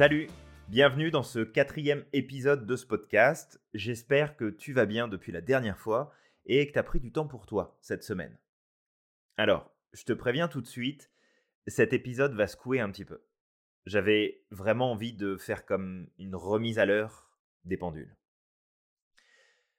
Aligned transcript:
Salut, 0.00 0.28
bienvenue 0.68 1.10
dans 1.10 1.22
ce 1.22 1.40
quatrième 1.40 2.06
épisode 2.14 2.64
de 2.64 2.74
ce 2.74 2.86
podcast. 2.86 3.60
J'espère 3.74 4.34
que 4.34 4.48
tu 4.48 4.72
vas 4.72 4.86
bien 4.86 5.08
depuis 5.08 5.30
la 5.30 5.42
dernière 5.42 5.78
fois 5.78 6.10
et 6.46 6.66
que 6.66 6.72
tu 6.72 6.78
as 6.78 6.82
pris 6.82 7.00
du 7.00 7.12
temps 7.12 7.26
pour 7.26 7.44
toi 7.44 7.76
cette 7.82 8.02
semaine. 8.02 8.38
Alors, 9.36 9.70
je 9.92 10.04
te 10.04 10.14
préviens 10.14 10.48
tout 10.48 10.62
de 10.62 10.66
suite, 10.66 11.10
cet 11.66 11.92
épisode 11.92 12.32
va 12.32 12.46
secouer 12.46 12.80
un 12.80 12.90
petit 12.90 13.04
peu. 13.04 13.20
J'avais 13.84 14.42
vraiment 14.50 14.90
envie 14.90 15.12
de 15.12 15.36
faire 15.36 15.66
comme 15.66 16.08
une 16.16 16.34
remise 16.34 16.78
à 16.78 16.86
l'heure 16.86 17.28
des 17.66 17.76
pendules. 17.76 18.16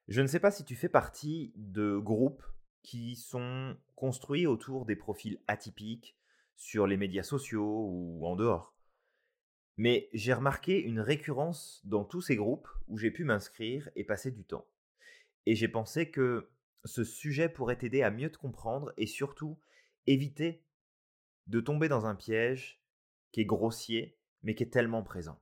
Je 0.08 0.22
ne 0.22 0.28
sais 0.28 0.40
pas 0.40 0.52
si 0.52 0.64
tu 0.64 0.76
fais 0.76 0.88
partie 0.88 1.52
de 1.56 1.98
groupes 1.98 2.46
qui 2.84 3.16
sont 3.16 3.76
construits 3.96 4.46
autour 4.46 4.86
des 4.86 4.96
profils 4.96 5.40
atypiques 5.48 6.16
sur 6.58 6.86
les 6.86 6.98
médias 6.98 7.24
sociaux 7.24 7.88
ou 7.90 8.28
en 8.28 8.36
dehors. 8.36 8.76
Mais 9.82 10.10
j'ai 10.14 10.34
remarqué 10.34 10.80
une 10.80 11.00
récurrence 11.00 11.82
dans 11.86 12.04
tous 12.04 12.22
ces 12.22 12.36
groupes 12.36 12.68
où 12.88 13.00
j'ai 13.00 13.10
pu 13.10 13.24
m'inscrire 13.24 13.90
et 13.96 14.04
passer 14.04 14.30
du 14.30 14.44
temps. 14.44 14.68
Et 15.48 15.56
j'ai 15.56 15.68
pensé 15.68 16.12
que 16.12 16.52
ce 16.86 17.04
sujet 17.04 17.50
pourrait 17.50 17.78
t'aider 17.78 18.04
à 18.04 18.12
mieux 18.12 18.32
te 18.32 18.38
comprendre 18.38 18.94
et 18.98 19.08
surtout 19.08 19.60
éviter 20.06 20.64
de 21.48 21.60
tomber 21.62 21.90
dans 21.90 22.06
un 22.06 22.14
piège 22.14 22.80
qui 23.32 23.42
est 23.42 23.46
grossier 23.46 24.20
mais 24.44 24.54
qui 24.54 24.62
est 24.62 24.70
tellement 24.70 25.02
présent. 25.02 25.42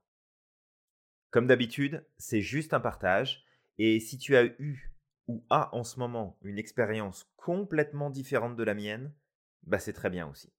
Comme 1.32 1.48
d'habitude, 1.48 2.08
c'est 2.18 2.40
juste 2.40 2.74
un 2.74 2.80
partage 2.80 3.44
et 3.78 4.00
si 4.00 4.18
tu 4.18 4.38
as 4.38 4.46
eu 4.46 4.96
ou 5.28 5.44
as 5.50 5.76
en 5.76 5.84
ce 5.84 6.00
moment 6.00 6.40
une 6.44 6.60
expérience 6.60 7.30
complètement 7.36 8.10
différente 8.10 8.56
de 8.56 8.64
la 8.64 8.74
mienne, 8.74 9.14
bah 9.64 9.80
c'est 9.80 9.92
très 9.92 10.10
bien 10.10 10.30
aussi. 10.30 10.54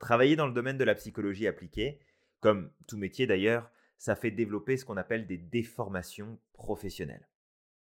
Travailler 0.00 0.34
dans 0.34 0.48
le 0.48 0.52
domaine 0.52 0.78
de 0.78 0.84
la 0.84 0.96
psychologie 0.96 1.46
appliquée, 1.46 2.00
comme 2.40 2.72
tout 2.86 2.96
métier 2.96 3.26
d'ailleurs, 3.26 3.70
ça 3.98 4.16
fait 4.16 4.30
développer 4.30 4.76
ce 4.76 4.84
qu'on 4.84 4.96
appelle 4.96 5.26
des 5.26 5.38
déformations 5.38 6.38
professionnelles. 6.52 7.28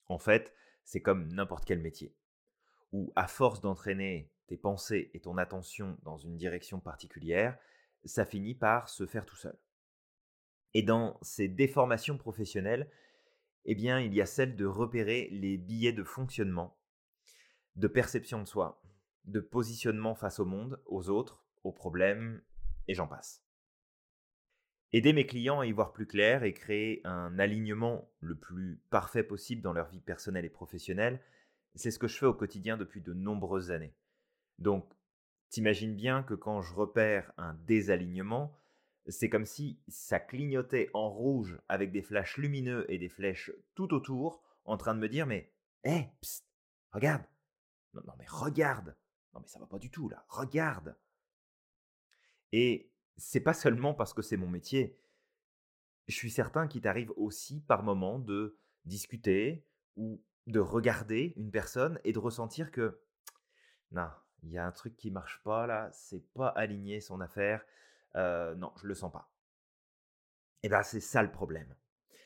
En 0.08 0.20
fait, 0.20 0.54
c'est 0.86 1.02
comme 1.02 1.28
n'importe 1.34 1.66
quel 1.66 1.80
métier, 1.80 2.16
où 2.92 3.12
à 3.16 3.28
force 3.28 3.62
d'entraîner 3.62 4.32
tes 4.48 4.58
pensées 4.58 5.12
et 5.14 5.20
ton 5.20 5.38
attention 5.38 5.98
dans 6.04 6.18
une 6.18 6.38
direction 6.38 6.80
particulière, 6.80 7.58
ça 8.06 8.26
finit 8.26 8.56
par 8.56 8.88
se 8.88 9.06
faire 9.06 9.26
tout 9.26 9.36
seul. 9.36 9.58
Et 10.74 10.82
dans 10.82 11.18
ces 11.22 11.48
déformations 11.48 12.18
professionnelles, 12.18 12.90
eh 13.66 13.76
bien, 13.76 14.00
il 14.00 14.14
y 14.14 14.22
a 14.22 14.26
celle 14.26 14.56
de 14.56 14.66
repérer 14.66 15.28
les 15.32 15.58
billets 15.58 15.92
de 15.92 16.04
fonctionnement, 16.04 16.78
de 17.76 17.88
perception 17.88 18.40
de 18.40 18.48
soi, 18.48 18.82
de 19.26 19.42
positionnement 19.42 20.16
face 20.16 20.40
au 20.40 20.46
monde, 20.46 20.82
aux 20.86 21.10
autres, 21.10 21.44
aux 21.64 21.74
problèmes, 21.74 22.42
et 22.88 22.94
j'en 22.94 23.08
passe. 23.08 23.47
Aider 24.94 25.12
mes 25.12 25.26
clients 25.26 25.60
à 25.60 25.66
y 25.66 25.72
voir 25.72 25.92
plus 25.92 26.08
clair 26.08 26.44
et 26.44 26.54
créer 26.54 27.02
un 27.04 27.40
alignement 27.40 28.10
le 28.22 28.36
plus 28.36 28.80
parfait 28.90 29.24
possible 29.24 29.62
dans 29.62 29.74
leur 29.74 29.90
vie 29.90 30.00
personnelle 30.00 30.46
et 30.46 30.50
professionnelle, 30.50 31.22
c'est 31.76 31.92
ce 31.92 32.00
que 32.00 32.08
je 32.08 32.18
fais 32.18 32.26
au 32.26 32.34
quotidien 32.34 32.78
depuis 32.78 33.02
de 33.02 33.14
nombreuses 33.14 33.72
années. 33.72 33.94
Donc, 34.60 34.90
t'imagines 35.50 35.96
bien 35.96 36.24
que 36.24 36.34
quand 36.34 36.62
je 36.62 36.74
repère 36.74 37.32
un 37.38 37.54
désalignement, 37.66 38.56
c'est 39.08 39.30
comme 39.30 39.46
si 39.46 39.80
ça 39.88 40.20
clignotait 40.20 40.90
en 40.94 41.10
rouge 41.10 41.60
avec 41.68 41.92
des 41.92 42.02
flashs 42.02 42.38
lumineux 42.38 42.86
et 42.92 42.98
des 42.98 43.10
flèches 43.10 43.52
tout 43.76 43.94
autour, 43.94 44.42
en 44.66 44.78
train 44.78 44.96
de 44.96 45.00
me 45.00 45.10
dire 45.10 45.28
mais, 45.28 45.52
hé, 45.84 46.08
psst, 46.22 46.46
regarde, 46.92 47.24
non, 47.94 48.02
non 48.06 48.14
mais 48.18 48.26
regarde, 48.28 48.96
non 49.34 49.42
mais 49.42 49.48
ça 49.48 49.60
va 49.60 49.68
pas 49.68 49.80
du 49.80 49.92
tout 49.92 50.10
là, 50.10 50.26
regarde. 50.30 50.96
Et 52.52 52.90
c'est 53.18 53.40
pas 53.42 53.54
seulement 53.54 53.94
parce 53.94 54.14
que 54.14 54.22
c'est 54.22 54.38
mon 54.38 54.48
métier. 54.48 54.98
Je 56.08 56.16
suis 56.16 56.32
certain 56.32 56.68
qu'il 56.68 56.82
t'arrive 56.82 57.12
aussi 57.18 57.62
par 57.62 57.84
moment 57.84 58.20
de 58.20 58.58
discuter 58.86 59.66
ou 59.96 60.22
de 60.46 60.60
regarder 60.60 61.34
une 61.36 61.52
personne 61.52 62.00
et 62.04 62.14
de 62.14 62.20
ressentir 62.20 62.72
que 62.72 63.02
non, 63.92 64.08
il 64.44 64.52
y 64.52 64.58
a 64.58 64.66
un 64.66 64.72
truc 64.72 64.96
qui 64.96 65.12
marche 65.12 65.42
pas 65.44 65.68
là, 65.68 65.90
c'est 65.92 66.26
pas 66.34 66.48
aligné 66.50 67.02
son 67.02 67.20
affaire, 67.20 67.66
euh, 68.16 68.56
non, 68.56 68.72
je 68.82 68.88
le 68.88 68.94
sens 68.94 69.12
pas. 69.12 69.30
Et 70.64 70.70
bien 70.70 70.84
c'est 70.84 71.02
ça 71.02 71.24
le 71.24 71.32
problème. 71.32 71.76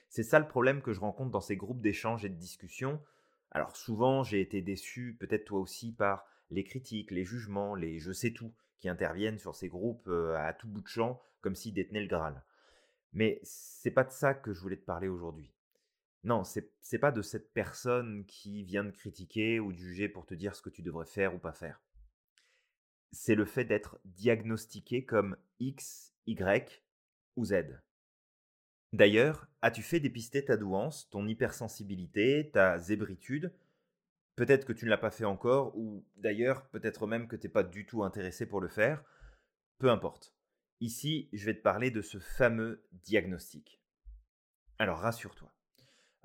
C'est 0.10 0.24
ça 0.24 0.40
le 0.40 0.48
problème 0.48 0.82
que 0.82 0.94
je 0.94 1.00
rencontre 1.00 1.32
dans 1.32 1.42
ces 1.42 1.56
groupes 1.56 1.82
d'échange 1.82 2.26
et 2.26 2.30
de 2.30 2.36
discussion. 2.36 3.02
Alors 3.50 3.76
souvent 3.76 4.24
j'ai 4.24 4.42
été 4.42 4.62
déçu, 4.62 5.18
peut-être 5.20 5.46
toi 5.46 5.60
aussi, 5.60 5.94
par 5.94 6.26
les 6.50 6.64
critiques, 6.64 7.12
les 7.12 7.24
jugements, 7.24 7.76
les 7.76 8.00
je 8.00 8.12
sais 8.12 8.32
tout 8.32 8.54
qui 8.82 8.90
interviennent 8.90 9.40
sur 9.40 9.56
ces 9.56 9.70
groupes 9.70 10.10
à 10.36 10.54
tout 10.54 10.68
bout 10.68 10.82
de 10.82 10.88
champ, 10.88 11.22
comme 11.40 11.56
s'ils 11.56 11.74
détenaient 11.74 12.02
le 12.02 12.08
Graal. 12.08 12.44
Mais 13.14 13.40
c'est 13.44 13.92
pas 13.92 14.04
de 14.04 14.12
ça 14.12 14.34
que 14.34 14.54
je 14.54 14.60
voulais 14.60 14.78
te 14.78 14.86
parler 14.86 15.08
aujourd'hui. 15.08 15.54
Non, 16.24 16.44
c'est 16.44 17.00
pas 17.00 17.12
de 17.12 17.22
cette 17.22 17.52
personne 17.54 18.26
qui 18.26 18.64
vient 18.64 18.84
de 18.84 18.92
critiquer 18.92 19.60
ou 19.60 19.72
de 19.72 19.78
juger 19.78 20.10
pour 20.10 20.26
te 20.26 20.34
dire 20.34 20.56
ce 20.56 20.62
que 20.62 20.70
tu 20.70 20.82
devrais 20.82 21.06
faire 21.06 21.34
ou 21.34 21.40
pas 21.40 21.54
faire. 21.54 21.82
C'est 23.12 23.36
le 23.36 23.46
fait 23.46 23.66
d'être 23.66 24.00
diagnostiqué 24.06 25.04
comme 25.04 25.36
X, 25.60 26.14
Y 26.28 26.84
ou 27.36 27.46
Z. 27.46 27.82
D'ailleurs, 28.94 29.48
as-tu 29.62 29.82
fait 29.82 30.00
dépister 30.00 30.46
ta 30.46 30.58
douance, 30.58 31.10
ton 31.10 31.28
hypersensibilité, 31.28 32.52
ta 32.54 32.78
zébritude 32.78 33.54
Peut-être 34.36 34.66
que 34.66 34.74
tu 34.74 34.86
ne 34.86 34.90
l'as 34.90 34.98
pas 34.98 35.12
fait 35.12 35.26
encore, 35.26 35.78
ou 35.78 36.06
d'ailleurs, 36.16 36.68
peut-être 36.70 37.06
même 37.08 37.28
que 37.28 37.36
tu 37.36 37.48
n'es 37.48 37.52
pas 37.52 37.64
du 37.64 37.86
tout 37.86 38.04
intéressé 38.04 38.46
pour 38.46 38.62
le 38.62 38.70
faire. 38.70 39.04
Peu 39.78 39.90
importe. 39.90 40.34
Ici, 40.80 41.30
je 41.34 41.46
vais 41.46 41.56
te 41.56 41.62
parler 41.62 41.92
de 41.92 42.02
ce 42.02 42.20
fameux 42.20 42.84
diagnostic. 42.92 43.82
Alors 44.80 45.00
rassure-toi. 45.00 45.52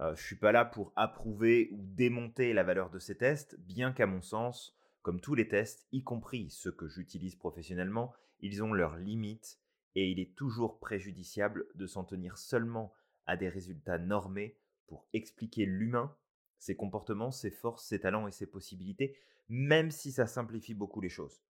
Euh, 0.00 0.14
je 0.14 0.22
ne 0.22 0.26
suis 0.26 0.36
pas 0.36 0.52
là 0.52 0.64
pour 0.64 0.92
approuver 0.96 1.68
ou 1.72 1.82
démonter 1.82 2.52
la 2.52 2.62
valeur 2.62 2.90
de 2.90 2.98
ces 2.98 3.16
tests, 3.16 3.58
bien 3.60 3.92
qu'à 3.92 4.06
mon 4.06 4.22
sens, 4.22 4.76
comme 5.02 5.20
tous 5.20 5.34
les 5.34 5.48
tests, 5.48 5.86
y 5.92 6.02
compris 6.02 6.50
ceux 6.50 6.72
que 6.72 6.88
j'utilise 6.88 7.34
professionnellement, 7.34 8.14
ils 8.40 8.62
ont 8.62 8.72
leurs 8.72 8.96
limites 8.96 9.58
et 9.94 10.10
il 10.10 10.20
est 10.20 10.34
toujours 10.36 10.78
préjudiciable 10.78 11.66
de 11.74 11.86
s'en 11.86 12.04
tenir 12.04 12.38
seulement 12.38 12.92
à 13.26 13.36
des 13.36 13.48
résultats 13.48 13.98
normés 13.98 14.58
pour 14.86 15.06
expliquer 15.12 15.64
l'humain 15.64 16.14
ses 16.58 16.76
comportements, 16.76 17.30
ses 17.30 17.50
forces, 17.50 17.86
ses 17.86 18.00
talents 18.00 18.28
et 18.28 18.32
ses 18.32 18.46
possibilités, 18.46 19.16
même 19.48 19.90
si 19.90 20.12
ça 20.12 20.26
simplifie 20.26 20.74
beaucoup 20.74 21.00
les 21.00 21.08
choses. 21.08 21.42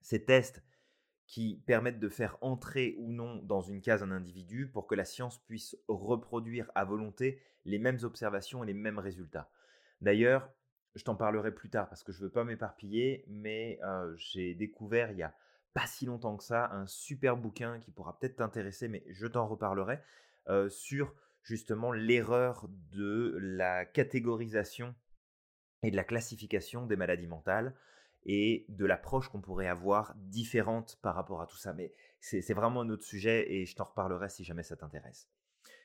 Ces 0.00 0.24
tests 0.24 0.62
qui 1.26 1.62
permettent 1.66 2.00
de 2.00 2.10
faire 2.10 2.36
entrer 2.42 2.96
ou 2.98 3.10
non 3.10 3.36
dans 3.36 3.62
une 3.62 3.80
case 3.80 4.02
un 4.02 4.10
individu 4.10 4.70
pour 4.70 4.86
que 4.86 4.94
la 4.94 5.06
science 5.06 5.38
puisse 5.46 5.76
reproduire 5.88 6.70
à 6.74 6.84
volonté 6.84 7.40
les 7.64 7.78
mêmes 7.78 7.98
observations 8.02 8.62
et 8.62 8.66
les 8.66 8.74
mêmes 8.74 8.98
résultats. 8.98 9.50
D'ailleurs, 10.02 10.50
je 10.94 11.02
t'en 11.02 11.16
parlerai 11.16 11.52
plus 11.52 11.70
tard 11.70 11.88
parce 11.88 12.04
que 12.04 12.12
je 12.12 12.18
ne 12.18 12.24
veux 12.24 12.30
pas 12.30 12.44
m'éparpiller, 12.44 13.24
mais 13.26 13.80
j'ai 14.16 14.54
découvert 14.54 15.10
il 15.10 15.18
y 15.18 15.22
a 15.22 15.34
pas 15.72 15.86
si 15.86 16.06
longtemps 16.06 16.36
que 16.36 16.44
ça 16.44 16.70
un 16.72 16.86
super 16.86 17.36
bouquin 17.36 17.80
qui 17.80 17.90
pourra 17.90 18.18
peut-être 18.18 18.36
t'intéresser, 18.36 18.86
mais 18.86 19.02
je 19.08 19.26
t'en 19.26 19.46
reparlerai, 19.46 20.00
sur 20.68 21.14
justement 21.44 21.92
l'erreur 21.92 22.68
de 22.90 23.36
la 23.40 23.84
catégorisation 23.84 24.94
et 25.82 25.90
de 25.90 25.96
la 25.96 26.04
classification 26.04 26.86
des 26.86 26.96
maladies 26.96 27.26
mentales 27.26 27.76
et 28.26 28.64
de 28.70 28.86
l'approche 28.86 29.28
qu'on 29.28 29.42
pourrait 29.42 29.68
avoir 29.68 30.14
différente 30.16 30.98
par 31.02 31.14
rapport 31.14 31.42
à 31.42 31.46
tout 31.46 31.58
ça. 31.58 31.74
Mais 31.74 31.92
c'est 32.20 32.54
vraiment 32.54 32.80
un 32.80 32.88
autre 32.88 33.04
sujet 33.04 33.52
et 33.52 33.66
je 33.66 33.76
t'en 33.76 33.84
reparlerai 33.84 34.30
si 34.30 34.44
jamais 34.44 34.62
ça 34.62 34.76
t'intéresse. 34.76 35.28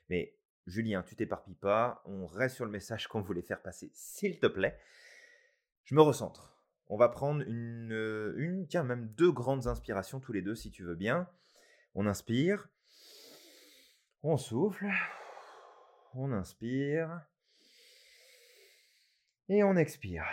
Mais 0.09 0.37
Julien, 0.65 1.03
tu 1.03 1.15
t'éparpilles 1.15 1.55
pas, 1.55 2.01
on 2.05 2.25
reste 2.25 2.55
sur 2.55 2.65
le 2.65 2.71
message 2.71 3.07
qu'on 3.07 3.21
voulait 3.21 3.41
faire 3.41 3.61
passer, 3.61 3.91
s'il 3.93 4.39
te 4.39 4.47
plaît. 4.47 4.79
Je 5.83 5.95
me 5.95 6.01
recentre. 6.01 6.55
On 6.87 6.97
va 6.97 7.09
prendre 7.09 7.41
une, 7.41 8.33
une, 8.37 8.67
tiens, 8.67 8.83
même 8.83 9.07
deux 9.09 9.31
grandes 9.31 9.67
inspirations 9.67 10.19
tous 10.19 10.31
les 10.31 10.41
deux 10.41 10.55
si 10.55 10.71
tu 10.71 10.83
veux 10.83 10.95
bien. 10.95 11.27
On 11.93 12.07
inspire, 12.07 12.69
on 14.23 14.37
souffle, 14.37 14.87
on 16.13 16.31
inspire. 16.31 17.21
Et 19.47 19.63
on 19.63 19.75
expire. 19.75 20.25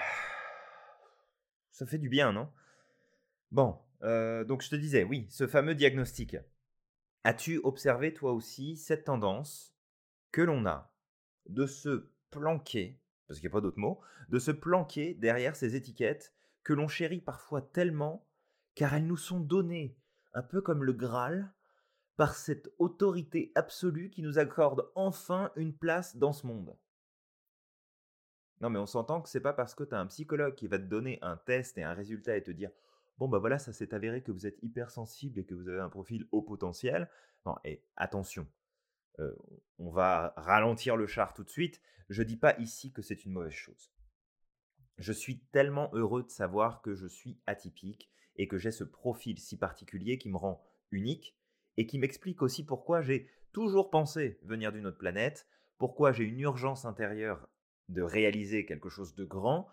Ça 1.71 1.87
fait 1.87 1.99
du 1.99 2.09
bien, 2.09 2.33
non? 2.33 2.51
Bon, 3.51 3.79
euh, 4.03 4.45
donc 4.45 4.63
je 4.63 4.71
te 4.71 4.77
disais, 4.77 5.05
oui, 5.05 5.27
ce 5.31 5.47
fameux 5.47 5.75
diagnostic. 5.75 6.37
As-tu 7.25 7.59
observé 7.65 8.15
toi 8.15 8.33
aussi 8.33 8.77
cette 8.77 9.05
tendance 9.05 9.75
que 10.33 10.43
l'on 10.43 10.67
a 10.67 10.93
de 11.49 11.67
se 11.67 12.09
planquer, 12.31 13.01
parce 13.27 13.41
qu'il 13.41 13.49
n'y 13.49 13.53
a 13.53 13.57
pas 13.57 13.61
d'autre 13.61 13.79
mot, 13.79 14.01
de 14.29 14.39
se 14.39 14.51
planquer 14.51 15.15
derrière 15.15 15.57
ces 15.57 15.77
étiquettes 15.77 16.33
que 16.63 16.73
l'on 16.73 16.89
chérit 16.89 17.21
parfois 17.21 17.63
tellement, 17.63 18.27
car 18.75 18.95
elles 18.95 19.07
nous 19.07 19.17
sont 19.17 19.41
données, 19.41 19.97
un 20.35 20.43
peu 20.43 20.61
comme 20.61 20.85
le 20.85 20.93
Graal, 20.93 21.53
par 22.17 22.35
cette 22.35 22.71
autorité 22.79 23.53
absolue 23.55 24.11
qui 24.11 24.23
nous 24.23 24.39
accorde 24.39 24.91
enfin 24.95 25.53
une 25.57 25.75
place 25.75 26.17
dans 26.17 26.33
ce 26.33 26.47
monde. 26.47 26.77
Non, 28.61 28.71
mais 28.71 28.79
on 28.79 28.87
s'entend 28.87 29.21
que 29.21 29.29
c'est 29.29 29.41
pas 29.41 29.53
parce 29.53 29.75
que 29.75 29.85
tu 29.85 29.95
as 29.95 30.01
un 30.01 30.07
psychologue 30.07 30.55
qui 30.55 30.67
va 30.67 30.79
te 30.79 30.85
donner 30.85 31.19
un 31.21 31.37
test 31.37 31.77
et 31.77 31.83
un 31.83 31.93
résultat 31.93 32.37
et 32.37 32.43
te 32.43 32.51
dire 32.51 32.71
bon 33.19 33.29
bah 33.29 33.39
voilà, 33.39 33.59
ça 33.59 33.73
s'est 33.73 33.95
avéré 33.95 34.23
que 34.23 34.33
vous 34.33 34.47
êtes 34.47 34.63
hypersensible 34.63 35.39
et 35.39 35.45
que 35.45 35.55
vous 35.55 35.69
avez 35.69 35.81
un 35.81 35.91
profil 35.91 36.27
haut 36.33 36.43
potentiel. 36.43 37.11
Non, 37.45 37.57
et 37.65 37.83
attention, 37.97 38.47
on 39.79 39.91
va 39.91 40.33
ralentir 40.37 40.97
le 40.97 41.07
char 41.07 41.35
tout 41.35 41.45
de 41.45 41.51
suite. 41.51 41.81
Je 42.09 42.23
dis 42.23 42.37
pas 42.37 42.59
ici 42.59 42.93
que 42.93 43.03
c'est 43.03 43.25
une 43.25 43.33
mauvaise 43.33 43.53
chose. 43.53 43.93
Je 44.99 45.13
suis 45.13 45.41
tellement 45.53 45.91
heureux 45.93 46.23
de 46.23 46.31
savoir 46.31 46.81
que 46.81 46.95
je 46.95 47.07
suis 47.07 47.39
atypique 47.47 48.11
et 48.37 48.49
que 48.49 48.59
j'ai 48.59 48.71
ce 48.71 48.85
profil 48.85 49.39
si 49.39 49.59
particulier 49.59 50.19
qui 50.19 50.31
me 50.31 50.37
rend 50.37 50.63
unique 50.91 51.37
et 51.77 51.87
qui 51.87 51.99
m'explique 51.99 52.43
aussi 52.43 52.65
pourquoi 52.65 53.03
j'ai 53.03 53.29
toujours 53.53 53.91
pensé 53.91 54.39
venir 54.43 54.73
d'une 54.73 54.87
autre 54.87 54.99
planète, 54.99 55.47
pourquoi 55.79 56.13
j'ai 56.13 56.25
une 56.25 56.41
urgence 56.41 56.85
intérieure 56.85 57.49
de 57.89 58.03
réaliser 58.03 58.67
quelque 58.67 58.89
chose 58.89 59.15
de 59.15 59.25
grand 59.25 59.69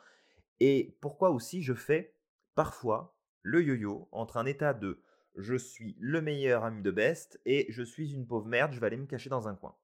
et 0.59 0.97
pourquoi 1.01 1.31
aussi 1.31 1.63
je 1.63 1.73
fais 1.73 2.15
parfois 2.55 3.15
le 3.41 3.61
yo-yo 3.61 4.07
entre 4.11 4.37
un 4.37 4.45
état 4.45 4.73
de 4.73 5.01
je 5.35 5.55
suis 5.55 5.97
le 5.99 6.21
meilleur 6.21 6.63
ami 6.63 6.81
de 6.81 6.91
Best 6.91 7.41
et 7.45 7.65
je 7.69 7.83
suis 7.83 8.13
une 8.13 8.27
pauvre 8.27 8.47
merde, 8.47 8.71
je 8.71 8.79
vais 8.79 8.87
aller 8.87 8.97
me 8.97 9.07
cacher 9.07 9.29
dans 9.29 9.47
un 9.47 9.55
coin. 9.55 9.75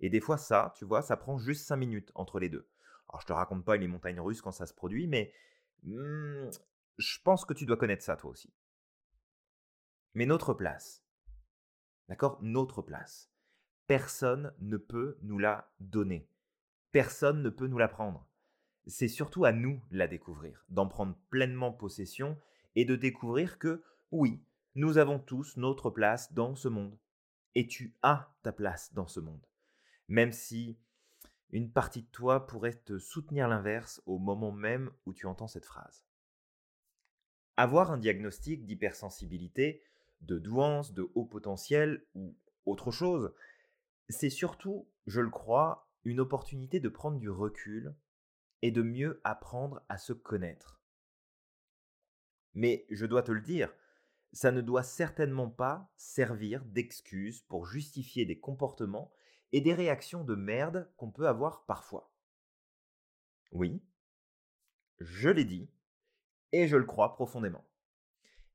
Et 0.00 0.08
des 0.08 0.20
fois 0.20 0.38
ça, 0.38 0.72
tu 0.76 0.84
vois, 0.84 1.02
ça 1.02 1.16
prend 1.16 1.36
juste 1.36 1.66
5 1.66 1.76
minutes 1.76 2.12
entre 2.14 2.38
les 2.38 2.48
deux. 2.48 2.68
Alors 3.08 3.20
je 3.20 3.26
te 3.26 3.32
raconte 3.32 3.64
pas 3.64 3.76
les 3.76 3.88
montagnes 3.88 4.20
russes 4.20 4.40
quand 4.40 4.52
ça 4.52 4.66
se 4.66 4.74
produit, 4.74 5.06
mais 5.06 5.32
mmh, 5.82 6.50
je 6.98 7.18
pense 7.22 7.44
que 7.44 7.54
tu 7.54 7.66
dois 7.66 7.76
connaître 7.76 8.04
ça 8.04 8.16
toi 8.16 8.30
aussi. 8.30 8.52
Mais 10.14 10.26
notre 10.26 10.54
place, 10.54 11.03
d'accord? 12.08 12.38
Notre 12.42 12.82
place. 12.82 13.30
Personne 13.86 14.52
ne 14.60 14.76
peut 14.76 15.18
nous 15.22 15.38
la 15.38 15.70
donner. 15.80 16.28
Personne 16.92 17.42
ne 17.42 17.50
peut 17.50 17.66
nous 17.66 17.78
la 17.78 17.88
prendre. 17.88 18.26
C'est 18.86 19.08
surtout 19.08 19.44
à 19.44 19.52
nous 19.52 19.80
de 19.90 19.98
la 19.98 20.06
découvrir, 20.06 20.64
d'en 20.68 20.86
prendre 20.86 21.16
pleinement 21.30 21.72
possession 21.72 22.38
et 22.76 22.84
de 22.84 22.96
découvrir 22.96 23.58
que, 23.58 23.82
oui, 24.10 24.42
nous 24.74 24.98
avons 24.98 25.18
tous 25.18 25.56
notre 25.56 25.90
place 25.90 26.32
dans 26.32 26.54
ce 26.54 26.68
monde. 26.68 26.98
Et 27.54 27.66
tu 27.66 27.94
as 28.02 28.34
ta 28.42 28.52
place 28.52 28.92
dans 28.94 29.06
ce 29.06 29.20
monde. 29.20 29.46
Même 30.08 30.32
si 30.32 30.78
une 31.50 31.70
partie 31.70 32.02
de 32.02 32.10
toi 32.10 32.46
pourrait 32.46 32.74
te 32.74 32.98
soutenir 32.98 33.48
l'inverse 33.48 34.02
au 34.06 34.18
moment 34.18 34.50
même 34.50 34.90
où 35.06 35.14
tu 35.14 35.26
entends 35.26 35.46
cette 35.46 35.66
phrase. 35.66 36.04
Avoir 37.56 37.92
un 37.92 37.98
diagnostic 37.98 38.66
d'hypersensibilité, 38.66 39.80
de 40.26 40.38
douance, 40.38 40.92
de 40.92 41.10
haut 41.14 41.24
potentiel 41.24 42.06
ou 42.14 42.36
autre 42.66 42.90
chose, 42.90 43.34
c'est 44.08 44.30
surtout, 44.30 44.88
je 45.06 45.20
le 45.20 45.30
crois, 45.30 45.90
une 46.04 46.20
opportunité 46.20 46.80
de 46.80 46.88
prendre 46.88 47.18
du 47.18 47.30
recul 47.30 47.94
et 48.62 48.70
de 48.70 48.82
mieux 48.82 49.20
apprendre 49.24 49.82
à 49.88 49.98
se 49.98 50.12
connaître. 50.12 50.80
Mais 52.54 52.86
je 52.90 53.06
dois 53.06 53.22
te 53.22 53.32
le 53.32 53.40
dire, 53.40 53.74
ça 54.32 54.52
ne 54.52 54.60
doit 54.60 54.82
certainement 54.82 55.50
pas 55.50 55.90
servir 55.96 56.64
d'excuse 56.64 57.42
pour 57.42 57.66
justifier 57.66 58.24
des 58.24 58.38
comportements 58.38 59.12
et 59.52 59.60
des 59.60 59.74
réactions 59.74 60.24
de 60.24 60.34
merde 60.34 60.90
qu'on 60.96 61.10
peut 61.10 61.28
avoir 61.28 61.64
parfois. 61.66 62.12
Oui, 63.52 63.82
je 64.98 65.28
l'ai 65.28 65.44
dit, 65.44 65.68
et 66.52 66.66
je 66.66 66.76
le 66.76 66.84
crois 66.84 67.14
profondément. 67.14 67.64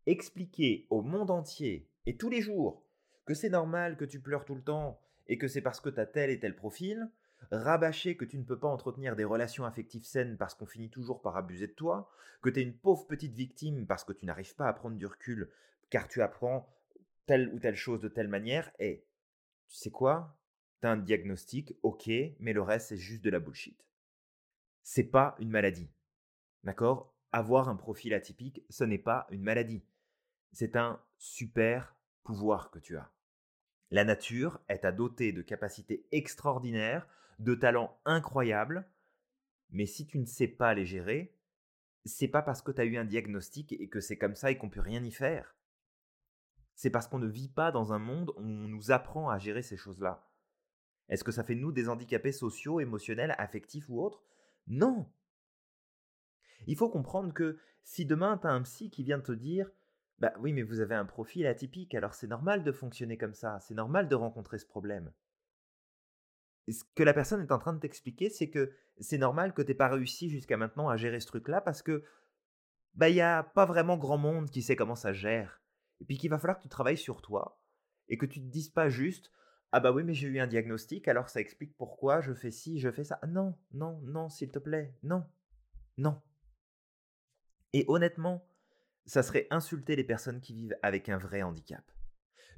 Expliquer 0.09 0.87
au 0.89 1.03
monde 1.03 1.29
entier 1.29 1.87
et 2.07 2.17
tous 2.17 2.31
les 2.31 2.41
jours 2.41 2.83
que 3.25 3.35
c'est 3.35 3.51
normal 3.51 3.95
que 3.95 4.05
tu 4.05 4.19
pleures 4.19 4.43
tout 4.43 4.55
le 4.55 4.63
temps 4.63 4.99
et 5.27 5.37
que 5.37 5.47
c'est 5.47 5.61
parce 5.61 5.79
que 5.79 5.89
tu 5.89 5.99
as 5.99 6.07
tel 6.07 6.31
et 6.31 6.39
tel 6.39 6.55
profil, 6.55 7.07
rabâcher 7.51 8.17
que 8.17 8.25
tu 8.25 8.39
ne 8.39 8.43
peux 8.43 8.57
pas 8.57 8.69
entretenir 8.69 9.15
des 9.15 9.23
relations 9.23 9.65
affectives 9.65 10.05
saines 10.05 10.35
parce 10.35 10.55
qu'on 10.55 10.65
finit 10.65 10.89
toujours 10.89 11.21
par 11.21 11.37
abuser 11.37 11.67
de 11.67 11.73
toi, 11.73 12.09
que 12.41 12.49
tu 12.49 12.59
es 12.59 12.63
une 12.63 12.73
pauvre 12.73 13.05
petite 13.05 13.35
victime 13.35 13.85
parce 13.85 14.03
que 14.03 14.11
tu 14.11 14.25
n'arrives 14.25 14.55
pas 14.55 14.67
à 14.67 14.73
prendre 14.73 14.97
du 14.97 15.05
recul 15.05 15.51
car 15.91 16.07
tu 16.07 16.23
apprends 16.23 16.67
telle 17.27 17.53
ou 17.53 17.59
telle 17.59 17.75
chose 17.75 18.01
de 18.01 18.07
telle 18.07 18.29
manière, 18.29 18.71
et 18.79 19.05
tu 19.67 19.75
sais 19.75 19.91
quoi? 19.91 20.35
Tu 20.81 20.87
as 20.87 20.91
un 20.91 20.97
diagnostic, 20.97 21.75
ok, 21.83 22.09
mais 22.39 22.53
le 22.53 22.63
reste 22.63 22.87
c'est 22.87 22.97
juste 22.97 23.23
de 23.23 23.29
la 23.29 23.39
bullshit. 23.39 23.85
C'est 24.81 25.11
pas 25.11 25.35
une 25.37 25.51
maladie. 25.51 25.91
D'accord? 26.63 27.13
Avoir 27.31 27.69
un 27.69 27.75
profil 27.75 28.15
atypique, 28.15 28.63
ce 28.71 28.83
n'est 28.83 28.97
pas 28.97 29.27
une 29.29 29.43
maladie. 29.43 29.83
C'est 30.51 30.75
un 30.75 31.01
super 31.17 31.95
pouvoir 32.23 32.71
que 32.71 32.79
tu 32.79 32.97
as. 32.97 33.11
La 33.91 34.03
nature 34.03 34.59
est 34.69 34.85
à 34.85 34.91
doter 34.91 35.31
de 35.31 35.41
capacités 35.41 36.05
extraordinaires 36.11 37.07
de 37.39 37.55
talents 37.55 37.99
incroyables, 38.05 38.87
mais 39.71 39.85
si 39.85 40.05
tu 40.05 40.19
ne 40.19 40.25
sais 40.25 40.47
pas 40.47 40.73
les 40.73 40.85
gérer, 40.85 41.35
c'est 42.05 42.27
pas 42.27 42.41
parce 42.41 42.61
que 42.61 42.71
tu 42.71 42.81
as 42.81 42.85
eu 42.85 42.97
un 42.97 43.05
diagnostic 43.05 43.73
et 43.73 43.87
que 43.89 43.99
c'est 43.99 44.17
comme 44.17 44.35
ça 44.35 44.51
et 44.51 44.57
qu'on 44.57 44.69
peut 44.69 44.79
rien 44.79 45.03
y 45.03 45.11
faire. 45.11 45.55
C'est 46.75 46.89
parce 46.89 47.07
qu'on 47.07 47.19
ne 47.19 47.27
vit 47.27 47.49
pas 47.49 47.71
dans 47.71 47.91
un 47.93 47.99
monde 47.99 48.31
où 48.37 48.41
on 48.41 48.67
nous 48.67 48.91
apprend 48.91 49.29
à 49.29 49.37
gérer 49.37 49.63
ces 49.63 49.77
choses-là. 49.77 50.29
Est-ce 51.09 51.23
que 51.23 51.31
ça 51.31 51.43
fait 51.43 51.55
nous 51.55 51.71
des 51.71 51.89
handicapés 51.89 52.31
sociaux, 52.31 52.79
émotionnels, 52.79 53.35
affectifs 53.37 53.89
ou 53.89 54.01
autres? 54.01 54.23
Non. 54.67 55.11
Il 56.67 56.77
faut 56.77 56.89
comprendre 56.89 57.33
que 57.33 57.59
si 57.83 58.05
demain 58.05 58.37
tu 58.37 58.47
as 58.47 58.51
un 58.51 58.61
psy 58.61 58.89
qui 58.89 59.03
vient 59.03 59.19
te 59.19 59.31
dire 59.31 59.69
Bah 60.19 60.33
oui, 60.39 60.53
mais 60.53 60.63
vous 60.63 60.81
avez 60.81 60.95
un 60.95 61.05
profil 61.05 61.47
atypique, 61.47 61.95
alors 61.95 62.13
c'est 62.13 62.27
normal 62.27 62.63
de 62.63 62.71
fonctionner 62.71 63.17
comme 63.17 63.33
ça, 63.33 63.59
c'est 63.61 63.73
normal 63.73 64.09
de 64.09 64.15
rencontrer 64.15 64.57
ce 64.57 64.65
problème 64.65 65.11
ce 66.71 66.83
que 66.95 67.03
la 67.03 67.13
personne 67.13 67.41
est 67.41 67.51
en 67.51 67.59
train 67.59 67.73
de 67.73 67.79
t'expliquer, 67.79 68.29
c'est 68.29 68.49
que 68.49 68.71
c'est 68.99 69.17
normal 69.17 69.53
que 69.53 69.61
tu 69.61 69.69
n'aies 69.69 69.75
pas 69.75 69.87
réussi 69.87 70.29
jusqu'à 70.29 70.57
maintenant 70.57 70.89
à 70.89 70.97
gérer 70.97 71.19
ce 71.19 71.27
truc-là 71.27 71.61
parce 71.61 71.81
que 71.81 72.03
bah 72.95 73.09
y 73.09 73.21
a 73.21 73.43
pas 73.43 73.65
vraiment 73.65 73.97
grand 73.97 74.17
monde 74.17 74.49
qui 74.49 74.61
sait 74.61 74.75
comment 74.75 74.95
ça 74.95 75.13
gère. 75.13 75.61
Et 76.01 76.05
puis 76.05 76.17
qu'il 76.17 76.29
va 76.29 76.39
falloir 76.39 76.57
que 76.57 76.63
tu 76.63 76.69
travailles 76.69 76.97
sur 76.97 77.21
toi 77.21 77.61
et 78.07 78.17
que 78.17 78.25
tu 78.25 78.39
te 78.39 78.45
dises 78.45 78.69
pas 78.69 78.89
juste 78.89 79.31
ah 79.71 79.79
bah 79.79 79.91
oui 79.91 80.03
mais 80.03 80.13
j'ai 80.13 80.27
eu 80.27 80.39
un 80.39 80.47
diagnostic 80.47 81.07
alors 81.07 81.29
ça 81.29 81.39
explique 81.39 81.77
pourquoi 81.77 82.21
je 82.21 82.33
fais 82.33 82.51
ci, 82.51 82.79
je 82.79 82.91
fais 82.91 83.03
ça. 83.03 83.19
Non, 83.27 83.55
non, 83.71 83.99
non, 84.03 84.29
s'il 84.29 84.51
te 84.51 84.59
plaît, 84.59 84.93
non, 85.03 85.23
non. 85.97 86.21
Et 87.73 87.85
honnêtement, 87.87 88.48
ça 89.05 89.23
serait 89.23 89.47
insulter 89.49 89.95
les 89.95 90.03
personnes 90.03 90.41
qui 90.41 90.53
vivent 90.53 90.77
avec 90.81 91.09
un 91.09 91.17
vrai 91.17 91.41
handicap. 91.41 91.83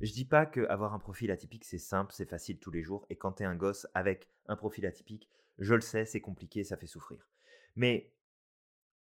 Je 0.01 0.11
dis 0.11 0.25
pas 0.25 0.45
qu'avoir 0.45 0.93
un 0.93 0.99
profil 0.99 1.29
atypique, 1.31 1.63
c'est 1.63 1.77
simple, 1.77 2.11
c'est 2.13 2.29
facile 2.29 2.59
tous 2.59 2.71
les 2.71 2.81
jours. 2.81 3.05
Et 3.09 3.17
quand 3.17 3.33
tu 3.33 3.43
es 3.43 3.45
un 3.45 3.55
gosse 3.55 3.88
avec 3.93 4.29
un 4.47 4.55
profil 4.55 4.85
atypique, 4.85 5.29
je 5.59 5.75
le 5.75 5.81
sais, 5.81 6.05
c'est 6.05 6.21
compliqué, 6.21 6.63
ça 6.63 6.75
fait 6.75 6.88
souffrir. 6.88 7.29
Mais 7.75 8.13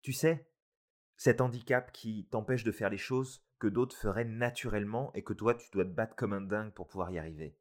tu 0.02 0.12
sais, 0.12 0.50
cet 1.16 1.42
handicap 1.42 1.92
qui 1.92 2.28
t'empêche 2.32 2.64
de 2.64 2.72
faire 2.72 2.90
les 2.90 2.98
choses 2.98 3.46
que 3.60 3.68
d'autres 3.68 3.96
feraient 3.96 4.26
naturellement 4.26 5.12
et 5.14 5.24
que 5.24 5.34
toi, 5.34 5.56
tu 5.56 5.70
dois 5.72 5.86
te 5.86 5.90
battre 5.90 6.16
comme 6.16 6.34
un 6.34 6.42
dingue 6.42 6.74
pour 6.74 6.88
pouvoir 6.88 7.12
y 7.12 7.18
arriver. 7.18 7.58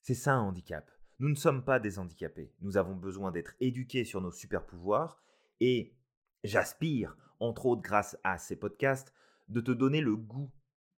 C'est 0.00 0.14
ça 0.14 0.34
un 0.34 0.40
handicap. 0.40 0.90
Nous 1.18 1.28
ne 1.28 1.34
sommes 1.34 1.64
pas 1.64 1.80
des 1.80 1.98
handicapés. 1.98 2.54
Nous 2.60 2.78
avons 2.78 2.96
besoin 2.96 3.30
d'être 3.30 3.54
éduqués 3.60 4.04
sur 4.04 4.22
nos 4.22 4.30
super 4.30 4.64
pouvoirs 4.64 5.22
et 5.60 5.94
j'aspire, 6.44 7.16
entre 7.38 7.66
autres 7.66 7.82
grâce 7.82 8.18
à 8.24 8.38
ces 8.38 8.56
podcasts, 8.56 9.14
de 9.48 9.60
te 9.60 9.70
donner 9.70 10.00
le 10.00 10.16
goût 10.16 10.50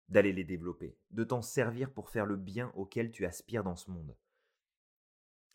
d'aller 0.08 0.32
les 0.32 0.44
développer, 0.44 0.96
de 1.10 1.24
t'en 1.24 1.42
servir 1.42 1.90
pour 1.90 2.10
faire 2.10 2.26
le 2.26 2.36
bien 2.36 2.70
auquel 2.74 3.10
tu 3.10 3.24
aspires 3.24 3.64
dans 3.64 3.76
ce 3.76 3.90
monde. 3.90 4.14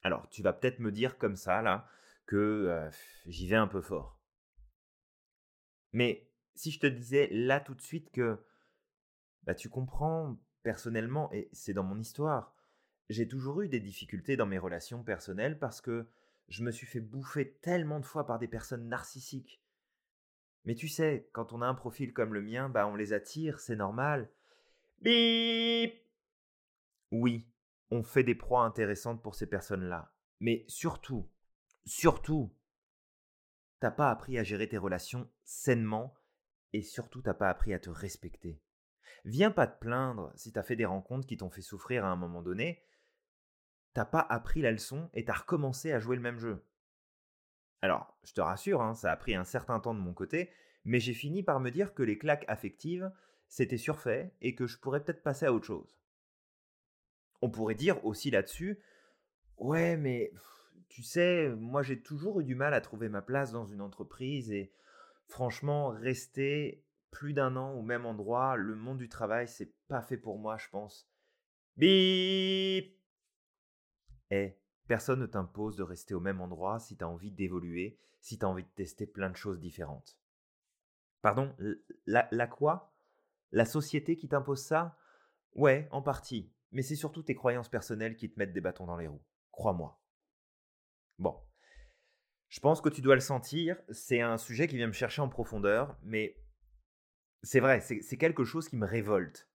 Alors, 0.03 0.27
tu 0.29 0.41
vas 0.41 0.53
peut-être 0.53 0.79
me 0.79 0.91
dire 0.91 1.17
comme 1.17 1.35
ça, 1.35 1.61
là, 1.61 1.87
que 2.25 2.89
j'y 3.25 3.47
vais 3.47 3.55
un 3.55 3.67
peu 3.67 3.81
fort. 3.81 4.19
Mais 5.93 6.29
si 6.55 6.71
je 6.71 6.79
te 6.79 6.87
disais 6.87 7.29
là 7.31 7.59
tout 7.59 7.75
de 7.75 7.81
suite 7.81 8.11
que 8.11 8.39
bah, 9.43 9.55
tu 9.55 9.69
comprends 9.69 10.37
personnellement, 10.63 11.31
et 11.31 11.49
c'est 11.53 11.73
dans 11.73 11.83
mon 11.83 11.99
histoire, 11.99 12.55
j'ai 13.09 13.27
toujours 13.27 13.61
eu 13.61 13.69
des 13.69 13.79
difficultés 13.79 14.35
dans 14.35 14.45
mes 14.45 14.57
relations 14.57 15.03
personnelles 15.03 15.57
parce 15.57 15.81
que 15.81 16.07
je 16.49 16.63
me 16.63 16.71
suis 16.71 16.87
fait 16.87 16.99
bouffer 16.99 17.53
tellement 17.61 17.99
de 17.99 18.05
fois 18.05 18.25
par 18.25 18.39
des 18.39 18.47
personnes 18.47 18.89
narcissiques. 18.89 19.61
Mais 20.67 20.75
tu 20.75 20.89
sais, 20.89 21.29
quand 21.31 21.53
on 21.53 21.61
a 21.61 21.65
un 21.65 21.73
profil 21.73 22.11
comme 22.11 22.33
le 22.33 22.41
mien, 22.41 22.67
bah 22.67 22.87
on 22.87 22.95
les 22.97 23.13
attire, 23.13 23.61
c'est 23.61 23.77
normal. 23.77 24.29
Bip 24.99 25.93
Oui, 27.09 27.49
on 27.89 28.03
fait 28.03 28.23
des 28.23 28.35
proies 28.35 28.65
intéressantes 28.65 29.23
pour 29.23 29.33
ces 29.33 29.47
personnes-là. 29.47 30.13
Mais 30.41 30.65
surtout, 30.67 31.29
surtout, 31.85 32.53
t'as 33.79 33.91
pas 33.91 34.11
appris 34.11 34.37
à 34.37 34.43
gérer 34.43 34.67
tes 34.67 34.77
relations 34.77 35.31
sainement 35.45 36.13
et 36.73 36.81
surtout 36.81 37.21
t'as 37.21 37.33
pas 37.33 37.49
appris 37.49 37.73
à 37.73 37.79
te 37.79 37.89
respecter. 37.89 38.61
Viens 39.23 39.51
pas 39.51 39.67
te 39.67 39.79
plaindre 39.79 40.33
si 40.35 40.51
t'as 40.51 40.63
fait 40.63 40.75
des 40.75 40.83
rencontres 40.83 41.27
qui 41.27 41.37
t'ont 41.37 41.49
fait 41.49 41.61
souffrir 41.61 42.03
à 42.03 42.09
un 42.09 42.17
moment 42.17 42.41
donné. 42.41 42.83
T'as 43.93 44.03
pas 44.03 44.19
appris 44.19 44.61
la 44.61 44.73
leçon 44.73 45.09
et 45.13 45.23
t'as 45.23 45.33
recommencé 45.33 45.93
à 45.93 46.01
jouer 46.01 46.17
le 46.17 46.21
même 46.21 46.39
jeu. 46.39 46.61
Alors, 47.81 48.17
je 48.23 48.33
te 48.33 48.41
rassure, 48.41 48.81
hein, 48.81 48.95
ça 48.95 49.11
a 49.11 49.17
pris 49.17 49.35
un 49.35 49.43
certain 49.43 49.79
temps 49.79 49.93
de 49.93 49.99
mon 49.99 50.13
côté, 50.13 50.49
mais 50.83 50.99
j'ai 50.99 51.13
fini 51.13 51.43
par 51.43 51.59
me 51.59 51.69
dire 51.69 51.93
que 51.93 52.03
les 52.03 52.17
claques 52.17 52.45
affectives, 52.47 53.11
c'était 53.47 53.77
surfait 53.77 54.33
et 54.41 54.55
que 54.55 54.67
je 54.67 54.77
pourrais 54.77 55.03
peut-être 55.03 55.23
passer 55.23 55.45
à 55.45 55.53
autre 55.53 55.65
chose. 55.65 55.97
On 57.41 57.49
pourrait 57.49 57.75
dire 57.75 58.03
aussi 58.05 58.31
là-dessus, 58.31 58.79
ouais, 59.57 59.95
mais 59.95 60.31
tu 60.89 61.03
sais, 61.03 61.49
moi 61.49 61.83
j'ai 61.83 62.01
toujours 62.01 62.39
eu 62.39 62.43
du 62.43 62.55
mal 62.55 62.73
à 62.73 62.81
trouver 62.81 63.09
ma 63.09 63.21
place 63.21 63.51
dans 63.51 63.65
une 63.65 63.81
entreprise 63.81 64.51
et 64.51 64.71
franchement, 65.27 65.89
rester 65.89 66.83
plus 67.11 67.33
d'un 67.33 67.55
an 67.55 67.73
au 67.73 67.81
même 67.81 68.05
endroit, 68.05 68.55
le 68.55 68.75
monde 68.75 68.97
du 68.97 69.09
travail, 69.09 69.47
c'est 69.47 69.73
pas 69.87 70.01
fait 70.01 70.17
pour 70.17 70.39
moi, 70.39 70.57
je 70.57 70.69
pense. 70.69 71.09
Bip 71.77 72.97
Eh, 74.31 74.57
personne 74.87 75.19
ne 75.19 75.25
t'impose 75.25 75.75
de 75.75 75.83
rester 75.83 76.13
au 76.13 76.19
même 76.19 76.41
endroit 76.41 76.79
si 76.79 76.97
tu 76.97 77.03
envie 77.03 77.31
d'évoluer, 77.31 77.99
si 78.21 78.39
tu 78.39 78.45
as 78.45 78.49
envie 78.49 78.63
de 78.63 78.69
tester 78.69 79.05
plein 79.05 79.29
de 79.29 79.35
choses 79.35 79.59
différentes. 79.59 80.17
Pardon 81.21 81.55
la, 82.05 82.27
la 82.31 82.47
quoi? 82.47 82.93
La 83.51 83.65
société 83.65 84.15
qui 84.15 84.27
t'impose 84.27 84.63
ça? 84.63 84.97
Ouais, 85.53 85.87
en 85.91 86.01
partie. 86.01 86.51
Mais 86.71 86.81
c'est 86.81 86.95
surtout 86.95 87.23
tes 87.23 87.35
croyances 87.35 87.69
personnelles 87.69 88.15
qui 88.15 88.29
te 88.29 88.37
mettent 88.37 88.53
des 88.53 88.61
bâtons 88.61 88.85
dans 88.85 88.97
les 88.97 89.07
roues. 89.07 89.23
Crois-moi. 89.51 89.99
Bon. 91.17 91.39
Je 92.49 92.59
pense 92.59 92.81
que 92.81 92.89
tu 92.89 93.01
dois 93.01 93.15
le 93.15 93.21
sentir. 93.21 93.77
C'est 93.89 94.21
un 94.21 94.37
sujet 94.37 94.67
qui 94.67 94.77
vient 94.77 94.87
me 94.87 94.93
chercher 94.93 95.21
en 95.21 95.29
profondeur, 95.29 95.97
mais 96.03 96.37
c'est 97.43 97.59
vrai, 97.59 97.81
c'est 97.81 98.17
quelque 98.17 98.43
chose 98.43 98.69
qui 98.69 98.77
me 98.77 98.85
révolte. 98.85 99.49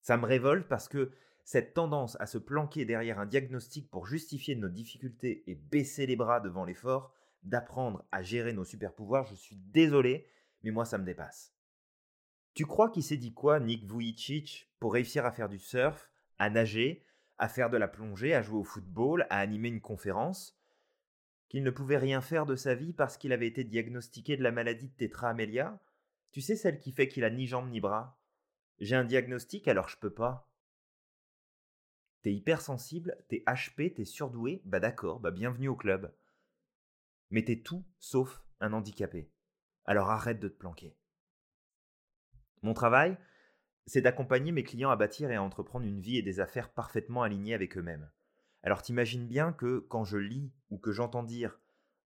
Ça 0.00 0.16
me 0.16 0.26
révolte 0.26 0.68
parce 0.68 0.88
que 0.88 1.12
cette 1.44 1.74
tendance 1.74 2.16
à 2.20 2.26
se 2.26 2.38
planquer 2.38 2.84
derrière 2.84 3.18
un 3.18 3.26
diagnostic 3.26 3.90
pour 3.90 4.06
justifier 4.06 4.54
nos 4.54 4.68
difficultés 4.68 5.42
et 5.46 5.54
baisser 5.54 6.06
les 6.06 6.16
bras 6.16 6.40
devant 6.40 6.64
l'effort 6.64 7.12
d'apprendre 7.42 8.04
à 8.12 8.22
gérer 8.22 8.52
nos 8.52 8.64
super 8.64 8.94
pouvoirs, 8.94 9.26
je 9.26 9.34
suis 9.34 9.56
désolé, 9.56 10.26
mais 10.62 10.70
moi 10.70 10.84
ça 10.84 10.98
me 10.98 11.04
dépasse. 11.04 11.52
Tu 12.54 12.66
crois 12.66 12.90
qu'il 12.90 13.02
s'est 13.02 13.16
dit 13.16 13.32
quoi, 13.32 13.60
Nick 13.60 13.90
Vujicic, 13.90 14.70
pour 14.78 14.92
réussir 14.92 15.24
à 15.24 15.32
faire 15.32 15.48
du 15.48 15.58
surf, 15.58 16.10
à 16.38 16.50
nager, 16.50 17.04
à 17.38 17.48
faire 17.48 17.70
de 17.70 17.76
la 17.76 17.88
plongée, 17.88 18.34
à 18.34 18.42
jouer 18.42 18.58
au 18.58 18.64
football, 18.64 19.26
à 19.30 19.38
animer 19.38 19.68
une 19.68 19.80
conférence 19.80 20.58
Qu'il 21.48 21.64
ne 21.64 21.70
pouvait 21.70 21.96
rien 21.96 22.20
faire 22.20 22.46
de 22.46 22.54
sa 22.54 22.74
vie 22.74 22.92
parce 22.92 23.16
qu'il 23.16 23.32
avait 23.32 23.46
été 23.46 23.64
diagnostiqué 23.64 24.36
de 24.36 24.42
la 24.42 24.52
maladie 24.52 24.88
de 24.88 24.94
Tetra 24.94 25.30
Amelia 25.30 25.80
Tu 26.30 26.40
sais 26.40 26.56
celle 26.56 26.78
qui 26.78 26.92
fait 26.92 27.08
qu'il 27.08 27.24
a 27.24 27.30
ni 27.30 27.46
jambes 27.46 27.70
ni 27.70 27.80
bras 27.80 28.20
J'ai 28.78 28.96
un 28.96 29.04
diagnostic 29.04 29.66
alors 29.66 29.88
je 29.88 29.96
peux 29.96 30.12
pas. 30.12 30.51
T'es 32.22 32.32
hypersensible, 32.32 33.16
t'es 33.28 33.42
HP, 33.48 33.94
t'es 33.94 34.04
surdoué, 34.04 34.62
bah 34.64 34.78
d'accord, 34.78 35.18
bah 35.18 35.32
bienvenue 35.32 35.66
au 35.66 35.74
club. 35.74 36.14
Mais 37.30 37.44
t'es 37.44 37.60
tout 37.60 37.84
sauf 37.98 38.42
un 38.60 38.72
handicapé. 38.72 39.28
Alors 39.86 40.08
arrête 40.10 40.38
de 40.38 40.46
te 40.46 40.56
planquer. 40.56 40.96
Mon 42.62 42.74
travail, 42.74 43.18
c'est 43.86 44.02
d'accompagner 44.02 44.52
mes 44.52 44.62
clients 44.62 44.90
à 44.90 44.96
bâtir 44.96 45.32
et 45.32 45.34
à 45.34 45.42
entreprendre 45.42 45.84
une 45.84 46.00
vie 46.00 46.16
et 46.16 46.22
des 46.22 46.38
affaires 46.38 46.72
parfaitement 46.72 47.24
alignées 47.24 47.54
avec 47.54 47.76
eux-mêmes. 47.76 48.08
Alors 48.62 48.82
t'imagines 48.82 49.26
bien 49.26 49.52
que 49.52 49.80
quand 49.80 50.04
je 50.04 50.18
lis 50.18 50.52
ou 50.70 50.78
que 50.78 50.92
j'entends 50.92 51.24
dire 51.24 51.58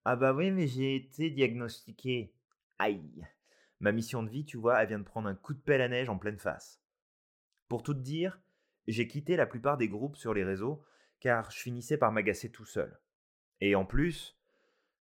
Ah 0.06 0.16
bah 0.16 0.32
oui, 0.32 0.50
mais 0.50 0.66
j'ai 0.66 0.96
été 0.96 1.28
diagnostiqué. 1.28 2.32
Aïe 2.78 3.26
Ma 3.80 3.92
mission 3.92 4.22
de 4.22 4.30
vie, 4.30 4.46
tu 4.46 4.56
vois, 4.56 4.80
elle 4.80 4.88
vient 4.88 4.98
de 4.98 5.04
prendre 5.04 5.28
un 5.28 5.34
coup 5.34 5.52
de 5.52 5.60
pelle 5.60 5.82
à 5.82 5.88
neige 5.88 6.08
en 6.08 6.16
pleine 6.16 6.38
face. 6.38 6.80
Pour 7.68 7.82
tout 7.82 7.92
te 7.92 8.00
dire, 8.00 8.40
j'ai 8.88 9.06
quitté 9.06 9.36
la 9.36 9.46
plupart 9.46 9.76
des 9.76 9.88
groupes 9.88 10.16
sur 10.16 10.34
les 10.34 10.44
réseaux 10.44 10.82
car 11.20 11.50
je 11.50 11.60
finissais 11.60 11.98
par 11.98 12.10
m'agacer 12.10 12.50
tout 12.50 12.64
seul. 12.64 12.98
Et 13.60 13.74
en 13.74 13.84
plus, 13.84 14.36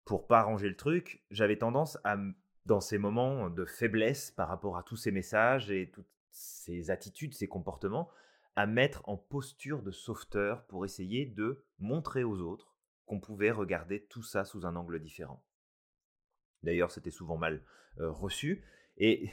pour 0.04 0.26
pas 0.26 0.40
arranger 0.40 0.68
le 0.68 0.76
truc, 0.76 1.24
j'avais 1.30 1.56
tendance 1.56 1.98
à 2.04 2.16
dans 2.66 2.80
ces 2.80 2.98
moments 2.98 3.48
de 3.48 3.64
faiblesse 3.64 4.30
par 4.30 4.48
rapport 4.48 4.76
à 4.76 4.82
tous 4.82 4.96
ces 4.96 5.10
messages 5.10 5.70
et 5.70 5.90
toutes 5.90 6.10
ces 6.30 6.90
attitudes, 6.90 7.34
ces 7.34 7.48
comportements, 7.48 8.10
à 8.54 8.66
mettre 8.66 9.08
en 9.08 9.16
posture 9.16 9.82
de 9.82 9.90
sauveteur 9.90 10.66
pour 10.66 10.84
essayer 10.84 11.24
de 11.24 11.64
montrer 11.78 12.22
aux 12.22 12.40
autres 12.40 12.76
qu'on 13.06 13.18
pouvait 13.18 13.50
regarder 13.50 14.04
tout 14.04 14.22
ça 14.22 14.44
sous 14.44 14.66
un 14.66 14.76
angle 14.76 15.00
différent. 15.00 15.42
D'ailleurs, 16.62 16.90
c'était 16.90 17.10
souvent 17.10 17.38
mal 17.38 17.64
reçu. 17.96 18.64
Et 18.98 19.30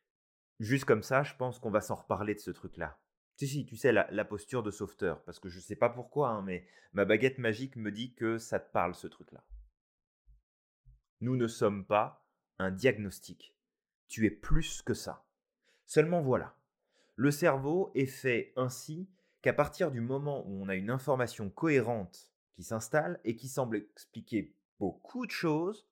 juste 0.60 0.86
comme 0.86 1.02
ça, 1.02 1.22
je 1.22 1.34
pense 1.36 1.58
qu'on 1.58 1.70
va 1.70 1.82
s'en 1.82 1.96
reparler 1.96 2.34
de 2.34 2.40
ce 2.40 2.50
truc-là. 2.50 2.98
Si, 3.36 3.48
si, 3.48 3.66
tu 3.66 3.76
sais, 3.76 3.92
la, 3.92 4.24
posture 4.24 4.62
de 4.62 4.70
sauveteur, 4.70 5.22
parce 5.24 5.40
que 5.40 5.48
je 5.48 5.56
ne 5.56 5.62
sais 5.62 5.76
pas 5.76 5.88
pourquoi, 5.88 6.30
hein, 6.30 6.42
mais 6.42 6.66
ma 6.92 7.04
baguette 7.04 7.38
magique 7.38 7.76
me 7.76 7.90
dit 7.90 8.14
que 8.14 8.38
ça 8.38 8.60
te 8.60 8.70
parle, 8.70 8.94
ce 8.94 9.06
truc-là. 9.06 9.42
Nous 11.20 11.36
ne 11.36 11.46
sommes 11.46 11.84
pas 11.86 12.26
un 12.58 12.70
diagnostic. 12.70 13.56
Tu 14.08 14.26
es 14.26 14.30
plus 14.30 14.82
que 14.82 14.94
ça. 14.94 15.24
Seulement 15.86 16.20
voilà, 16.20 16.56
le 17.16 17.30
cerveau 17.30 17.90
est 17.94 18.06
fait 18.06 18.52
ainsi 18.56 19.08
qu'à 19.40 19.52
partir 19.52 19.90
du 19.90 20.00
moment 20.00 20.46
où 20.46 20.62
on 20.62 20.68
a 20.68 20.74
une 20.74 20.90
information 20.90 21.50
cohérente 21.50 22.30
qui 22.54 22.62
s'installe 22.62 23.20
et 23.24 23.36
qui 23.36 23.48
semble 23.48 23.76
expliquer 23.76 24.54
beaucoup 24.78 25.26
de 25.26 25.30
choses, 25.30 25.86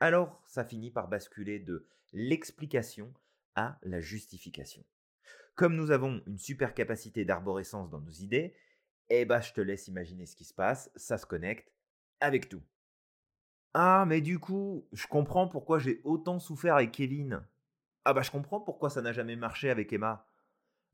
alors 0.00 0.42
ça 0.46 0.64
finit 0.64 0.90
par 0.90 1.08
basculer 1.08 1.58
de 1.58 1.86
l'explication 2.12 3.12
à 3.54 3.78
la 3.82 4.00
justification. 4.00 4.84
Comme 5.54 5.76
nous 5.76 5.90
avons 5.90 6.22
une 6.26 6.38
super 6.38 6.74
capacité 6.74 7.24
d'arborescence 7.24 7.90
dans 7.90 8.00
nos 8.00 8.10
idées, 8.10 8.54
eh 9.10 9.24
ben 9.24 9.40
je 9.40 9.52
te 9.52 9.60
laisse 9.60 9.88
imaginer 9.88 10.26
ce 10.26 10.36
qui 10.36 10.44
se 10.44 10.54
passe, 10.54 10.90
ça 10.96 11.18
se 11.18 11.26
connecte 11.26 11.72
avec 12.20 12.48
tout. 12.48 12.62
Ah, 13.74 14.04
mais 14.06 14.20
du 14.20 14.38
coup, 14.38 14.86
je 14.92 15.06
comprends 15.06 15.48
pourquoi 15.48 15.78
j'ai 15.78 16.00
autant 16.04 16.38
souffert 16.38 16.76
avec 16.76 16.92
Kevin. 16.92 17.42
Ah 18.04 18.12
bah 18.12 18.22
je 18.22 18.30
comprends 18.30 18.60
pourquoi 18.60 18.90
ça 18.90 19.02
n'a 19.02 19.12
jamais 19.12 19.36
marché 19.36 19.70
avec 19.70 19.92
Emma. 19.92 20.26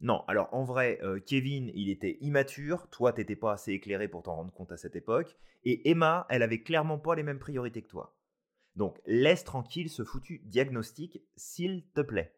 Non, 0.01 0.23
alors 0.29 0.49
en 0.53 0.63
vrai, 0.63 1.01
euh, 1.03 1.19
Kevin, 1.19 1.73
il 1.75 1.91
était 1.91 2.19
immature, 2.21 2.89
toi, 2.91 3.13
t'étais 3.13 3.35
pas 3.35 3.53
assez 3.53 3.73
éclairé 3.73 4.07
pour 4.07 4.23
t'en 4.23 4.37
rendre 4.37 4.53
compte 4.53 4.71
à 4.71 4.77
cette 4.77 4.95
époque, 4.95 5.37
et 5.65 5.91
Emma, 5.91 6.27
elle 6.29 6.43
avait 6.43 6.63
clairement 6.63 6.99
pas 6.99 7.17
les 7.17 7.25
mêmes 7.25 7.41
priorités 7.41 7.83
que 7.83 7.89
toi. 7.89 8.17
Donc 8.77 9.01
laisse 9.07 9.43
tranquille 9.43 9.91
ce 9.91 10.05
foutu 10.05 10.39
diagnostic, 10.45 11.21
s'il 11.37 11.85
te 11.95 12.01
plaît. 12.01 12.38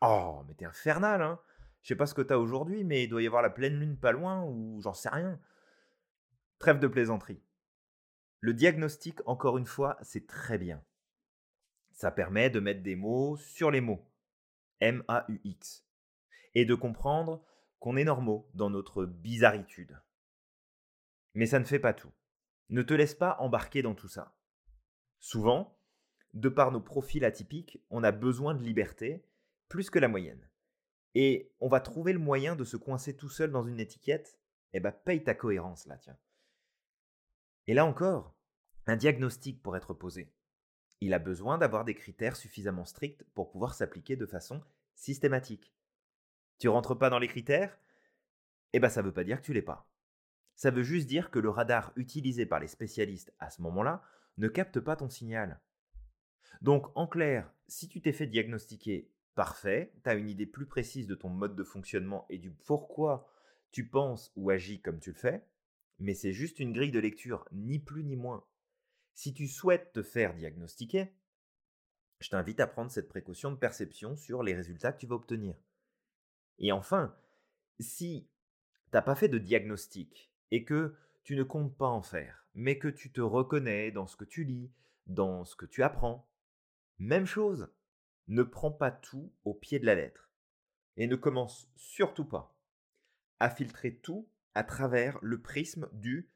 Oh, 0.00 0.42
mais 0.46 0.54
t'es 0.54 0.64
infernal, 0.64 1.22
hein 1.22 1.40
Je 1.82 1.88
sais 1.88 1.96
pas 1.96 2.06
ce 2.06 2.14
que 2.14 2.22
t'as 2.22 2.36
aujourd'hui, 2.36 2.84
mais 2.84 3.04
il 3.04 3.08
doit 3.08 3.22
y 3.22 3.26
avoir 3.26 3.42
la 3.42 3.50
pleine 3.50 3.78
lune 3.78 3.96
pas 3.96 4.12
loin, 4.12 4.44
ou 4.44 4.80
j'en 4.82 4.94
sais 4.94 5.08
rien. 5.08 5.40
Trêve 6.58 6.78
de 6.78 6.88
plaisanterie. 6.88 7.42
Le 8.40 8.54
diagnostic, 8.54 9.20
encore 9.26 9.58
une 9.58 9.66
fois, 9.66 9.98
c'est 10.02 10.26
très 10.26 10.58
bien. 10.58 10.82
Ça 11.92 12.10
permet 12.10 12.50
de 12.50 12.60
mettre 12.60 12.82
des 12.82 12.96
mots 12.96 13.36
sur 13.36 13.70
les 13.70 13.80
mots. 13.80 14.06
M-A-U-X. 14.80 15.86
Et 16.54 16.64
de 16.64 16.74
comprendre 16.74 17.42
qu'on 17.78 17.96
est 17.96 18.04
normaux 18.04 18.48
dans 18.54 18.70
notre 18.70 19.04
bizarritude. 19.04 20.00
Mais 21.34 21.46
ça 21.46 21.58
ne 21.58 21.64
fait 21.64 21.78
pas 21.78 21.94
tout. 21.94 22.12
Ne 22.68 22.82
te 22.82 22.94
laisse 22.94 23.14
pas 23.14 23.36
embarquer 23.40 23.82
dans 23.82 23.94
tout 23.94 24.08
ça. 24.08 24.36
Souvent, 25.20 25.78
de 26.34 26.48
par 26.48 26.72
nos 26.72 26.80
profils 26.80 27.24
atypiques, 27.24 27.80
on 27.90 28.02
a 28.02 28.12
besoin 28.12 28.54
de 28.54 28.62
liberté 28.62 29.24
plus 29.68 29.90
que 29.90 29.98
la 29.98 30.08
moyenne. 30.08 30.48
Et 31.14 31.52
on 31.60 31.68
va 31.68 31.80
trouver 31.80 32.12
le 32.12 32.18
moyen 32.18 32.56
de 32.56 32.64
se 32.64 32.76
coincer 32.76 33.16
tout 33.16 33.28
seul 33.28 33.50
dans 33.50 33.64
une 33.64 33.80
étiquette? 33.80 34.38
Eh 34.72 34.80
ben, 34.80 34.92
paye 34.92 35.24
ta 35.24 35.34
cohérence 35.34 35.86
là, 35.86 35.96
tiens. 35.96 36.18
Et 37.66 37.74
là 37.74 37.86
encore, 37.86 38.36
un 38.86 38.96
diagnostic 38.96 39.62
pour 39.62 39.76
être 39.76 39.94
posé. 39.94 40.32
Il 41.00 41.14
a 41.14 41.18
besoin 41.18 41.58
d'avoir 41.58 41.84
des 41.84 41.94
critères 41.94 42.36
suffisamment 42.36 42.84
stricts 42.84 43.24
pour 43.34 43.50
pouvoir 43.50 43.74
s'appliquer 43.74 44.16
de 44.16 44.26
façon 44.26 44.62
systématique. 44.94 45.74
Tu 46.58 46.68
rentres 46.68 46.98
pas 46.98 47.10
dans 47.10 47.18
les 47.18 47.28
critères? 47.28 47.78
Eh 48.72 48.80
ben 48.80 48.88
ça 48.88 49.02
veut 49.02 49.12
pas 49.12 49.24
dire 49.24 49.40
que 49.40 49.46
tu 49.46 49.52
l'es 49.52 49.62
pas. 49.62 49.90
Ça 50.54 50.70
veut 50.70 50.82
juste 50.82 51.06
dire 51.06 51.30
que 51.30 51.38
le 51.38 51.50
radar 51.50 51.92
utilisé 51.96 52.46
par 52.46 52.60
les 52.60 52.68
spécialistes 52.68 53.34
à 53.38 53.50
ce 53.50 53.60
moment-là 53.62 54.02
ne 54.38 54.48
capte 54.48 54.80
pas 54.80 54.96
ton 54.96 55.08
signal. 55.08 55.60
Donc 56.62 56.90
en 56.94 57.06
clair, 57.06 57.52
si 57.68 57.88
tu 57.88 58.00
t'es 58.00 58.12
fait 58.12 58.26
diagnostiquer 58.26 59.10
parfait, 59.36 59.92
tu 60.02 60.10
as 60.10 60.14
une 60.14 60.28
idée 60.28 60.46
plus 60.46 60.66
précise 60.66 61.06
de 61.06 61.14
ton 61.14 61.28
mode 61.28 61.54
de 61.54 61.62
fonctionnement 61.62 62.26
et 62.28 62.38
du 62.38 62.50
pourquoi 62.50 63.30
tu 63.70 63.86
penses 63.86 64.32
ou 64.34 64.50
agis 64.50 64.80
comme 64.80 64.98
tu 64.98 65.12
le 65.12 65.18
fais, 65.18 65.46
mais 66.00 66.14
c'est 66.14 66.32
juste 66.32 66.58
une 66.58 66.72
grille 66.72 66.90
de 66.90 66.98
lecture, 66.98 67.46
ni 67.52 67.78
plus 67.78 68.02
ni 68.02 68.16
moins. 68.16 68.44
Si 69.14 69.32
tu 69.32 69.46
souhaites 69.46 69.92
te 69.92 70.02
faire 70.02 70.34
diagnostiquer, 70.34 71.12
je 72.20 72.30
t'invite 72.30 72.60
à 72.60 72.66
prendre 72.66 72.90
cette 72.90 73.08
précaution 73.08 73.50
de 73.50 73.56
perception 73.56 74.16
sur 74.16 74.42
les 74.42 74.54
résultats 74.54 74.92
que 74.92 75.00
tu 75.00 75.06
vas 75.06 75.16
obtenir. 75.16 75.54
Et 76.58 76.72
enfin, 76.72 77.14
si 77.78 78.28
tu 78.84 78.90
n'as 78.94 79.02
pas 79.02 79.14
fait 79.14 79.28
de 79.28 79.38
diagnostic 79.38 80.32
et 80.50 80.64
que 80.64 80.96
tu 81.24 81.36
ne 81.36 81.42
comptes 81.42 81.76
pas 81.76 81.88
en 81.88 82.02
faire, 82.02 82.46
mais 82.54 82.78
que 82.78 82.88
tu 82.88 83.12
te 83.12 83.20
reconnais 83.20 83.90
dans 83.90 84.06
ce 84.06 84.16
que 84.16 84.24
tu 84.24 84.44
lis, 84.44 84.72
dans 85.06 85.44
ce 85.44 85.56
que 85.56 85.66
tu 85.66 85.82
apprends, 85.82 86.26
même 86.98 87.26
chose, 87.26 87.68
ne 88.28 88.42
prends 88.42 88.72
pas 88.72 88.90
tout 88.90 89.32
au 89.44 89.54
pied 89.54 89.78
de 89.78 89.86
la 89.86 89.94
lettre. 89.94 90.30
Et 90.96 91.06
ne 91.06 91.16
commence 91.16 91.70
surtout 91.76 92.24
pas 92.24 92.56
à 93.38 93.50
filtrer 93.50 93.96
tout 93.96 94.28
à 94.54 94.64
travers 94.64 95.18
le 95.20 95.40
prisme 95.40 95.88
du 95.92 96.30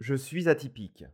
je 0.00 0.14
suis 0.14 0.48
atypique. 0.48 1.04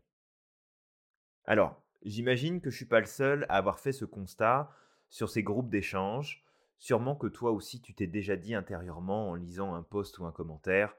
Alors, 1.44 1.82
j'imagine 2.02 2.60
que 2.60 2.70
je 2.70 2.74
ne 2.74 2.78
suis 2.78 2.86
pas 2.86 3.00
le 3.00 3.06
seul 3.06 3.44
à 3.48 3.56
avoir 3.56 3.78
fait 3.78 3.92
ce 3.92 4.04
constat 4.04 4.70
sur 5.08 5.28
ces 5.28 5.42
groupes 5.42 5.70
d'échange. 5.70 6.44
Sûrement 6.78 7.14
que 7.14 7.26
toi 7.26 7.52
aussi, 7.52 7.82
tu 7.82 7.94
t'es 7.94 8.06
déjà 8.06 8.36
dit 8.36 8.54
intérieurement 8.54 9.28
en 9.30 9.34
lisant 9.34 9.74
un 9.74 9.82
post 9.82 10.18
ou 10.18 10.24
un 10.24 10.32
commentaire, 10.32 10.96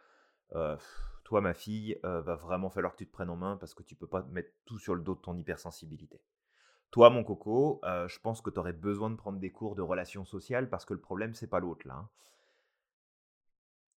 «Euh, 0.53 0.77
toi 1.23 1.41
ma 1.41 1.53
fille, 1.53 1.97
euh, 2.03 2.21
va 2.21 2.35
vraiment 2.35 2.69
falloir 2.69 2.91
que 2.91 2.97
tu 2.97 3.07
te 3.07 3.11
prennes 3.11 3.29
en 3.29 3.37
main 3.37 3.55
parce 3.55 3.73
que 3.73 3.83
tu 3.83 3.95
peux 3.95 4.07
pas 4.07 4.23
mettre 4.31 4.51
tout 4.65 4.77
sur 4.77 4.95
le 4.95 5.01
dos 5.01 5.15
de 5.15 5.21
ton 5.21 5.37
hypersensibilité. 5.37 6.21
Toi, 6.91 7.09
mon 7.09 7.23
coco, 7.23 7.79
euh, 7.85 8.07
je 8.09 8.19
pense 8.19 8.41
que 8.41 8.49
tu 8.49 8.59
aurais 8.59 8.73
besoin 8.73 9.09
de 9.09 9.15
prendre 9.15 9.39
des 9.39 9.51
cours 9.51 9.75
de 9.75 9.81
relations 9.81 10.25
sociales 10.25 10.69
parce 10.69 10.83
que 10.83 10.93
le 10.93 10.99
problème, 10.99 11.33
c'est 11.33 11.47
pas 11.47 11.61
l'autre 11.61 11.87
là. 11.87 11.95
Hein. 11.95 12.09